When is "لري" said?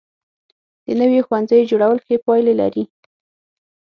2.61-2.83